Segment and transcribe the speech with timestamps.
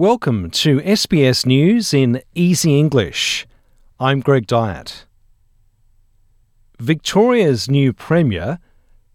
[0.00, 3.46] Welcome to SBS News in Easy English.
[3.98, 5.04] I'm Greg Dyett.
[6.78, 8.60] Victoria's new Premier,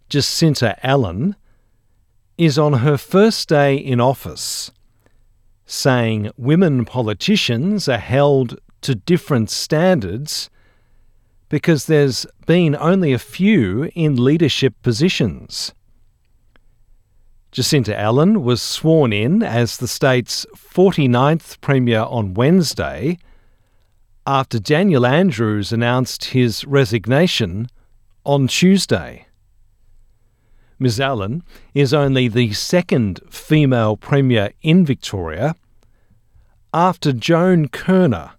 [0.09, 1.37] Jacinta Allan,
[2.37, 4.69] is on her first day in office,
[5.65, 10.51] saying women politicians are held to different standards
[11.49, 15.73] because there's been only a few in leadership positions.
[17.55, 23.17] Jacinta Allan was sworn in as the state's 49th Premier on Wednesday
[24.27, 27.69] after Daniel Andrews announced his resignation
[28.25, 29.27] on Tuesday.
[30.79, 35.55] Ms Allan is only the second female Premier in Victoria
[36.73, 38.31] after Joan Kirner,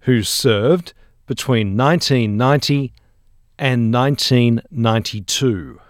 [0.00, 0.94] who served
[1.28, 2.92] between 1990
[3.56, 5.80] and 1992.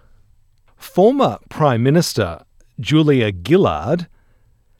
[0.77, 2.43] Former Prime Minister
[2.81, 4.07] Julia Gillard,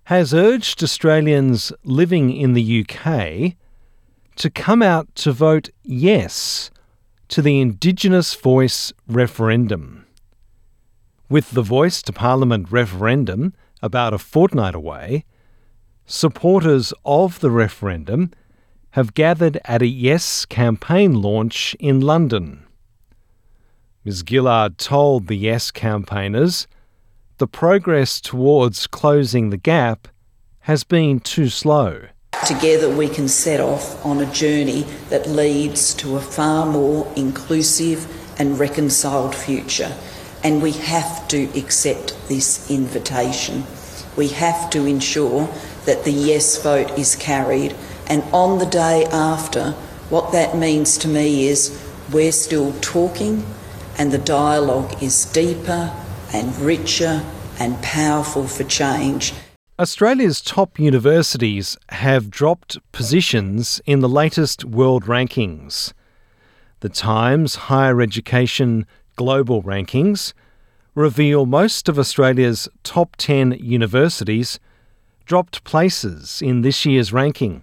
[0.05, 3.55] has urged Australians living in the UK
[4.37, 6.71] to come out to vote yes
[7.29, 10.07] to the Indigenous Voice referendum.
[11.29, 15.25] With the Voice to Parliament referendum about a fortnight away,
[16.07, 18.31] supporters of the referendum
[18.93, 22.65] have gathered at a Yes campaign launch in London.
[24.05, 24.25] Ms.
[24.27, 26.67] Gillard told the Yes campaigners
[27.39, 30.09] the progress towards closing the gap
[30.61, 32.03] has been too slow.
[32.47, 38.07] Together, we can set off on a journey that leads to a far more inclusive
[38.41, 39.97] and reconciled future.
[40.45, 43.65] And we have to accept this invitation.
[44.17, 45.49] We have to ensure
[45.85, 47.75] that the yes vote is carried.
[48.09, 49.73] And on the day after,
[50.11, 51.77] what that means to me is
[52.13, 53.47] we're still talking
[53.97, 55.93] and the dialogue is deeper
[56.33, 57.25] and richer
[57.59, 59.33] and powerful for change.
[59.79, 65.93] Australia's top universities have dropped positions in the latest world rankings.
[66.81, 68.87] The Times Higher Education
[69.17, 70.33] Global Rankings
[70.95, 74.59] reveal most of Australia's top 10 universities
[75.25, 77.63] dropped places in this year's ranking,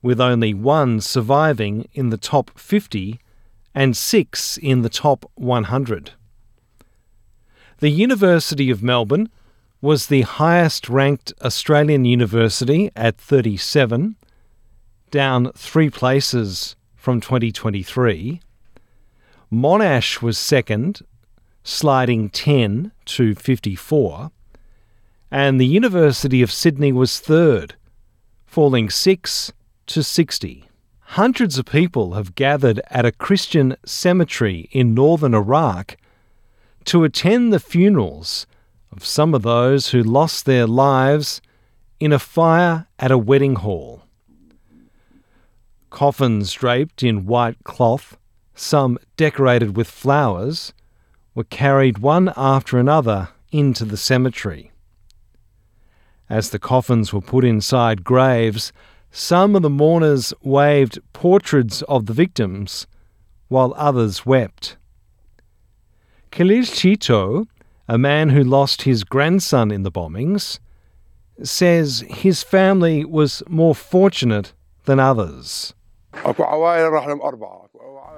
[0.00, 3.20] with only one surviving in the top 50
[3.74, 6.12] and six in the top 100.
[7.80, 9.28] The University of Melbourne
[9.80, 14.16] was the highest ranked Australian university at 37,
[15.12, 18.40] down three places from 2023.
[19.52, 21.02] Monash was second,
[21.62, 24.32] sliding 10 to 54.
[25.30, 27.76] And the University of Sydney was third,
[28.44, 29.52] falling 6
[29.86, 30.64] to 60.
[31.00, 35.96] Hundreds of people have gathered at a Christian cemetery in northern Iraq
[36.88, 38.46] to attend the funerals
[38.90, 41.42] of some of those who lost their lives
[42.00, 44.04] in a fire at a wedding hall.
[45.90, 48.16] Coffins draped in white cloth,
[48.54, 50.72] some decorated with flowers,
[51.34, 54.72] were carried one after another into the cemetery.
[56.30, 58.72] As the coffins were put inside graves,
[59.10, 62.86] some of the mourners waved portraits of the victims,
[63.48, 64.78] while others wept.
[66.30, 67.46] Khalil Chito,
[67.88, 70.58] a man who lost his grandson in the bombings,
[71.42, 74.52] says his family was more fortunate
[74.84, 75.74] than others.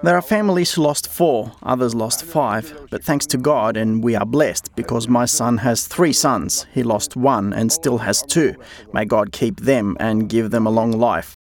[0.03, 4.17] There are families who lost four, others lost five, but thanks to God, and we
[4.17, 6.67] are blessed because my son has three sons.
[6.73, 8.55] He lost one and still has two.
[8.95, 11.35] May God keep them and give them a long life.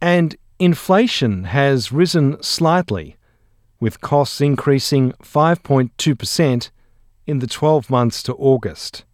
[0.00, 3.16] And inflation has risen slightly
[3.80, 6.70] with costs increasing 5.2%
[7.26, 9.04] in the 12 months to August.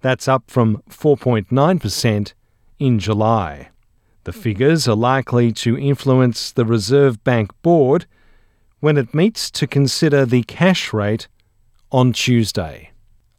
[0.00, 2.32] That's up from 4.9%
[2.78, 3.70] in July.
[4.24, 4.40] The hmm.
[4.40, 8.06] figures are likely to influence the Reserve Bank Board
[8.80, 11.28] when it meets to consider the cash rate
[11.92, 12.90] on Tuesday.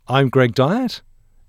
[0.07, 1.01] I'm Greg Dyett,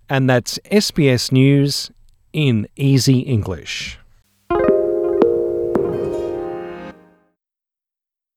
[0.09, 1.93] and that's SBS News
[2.33, 3.99] in Easy English.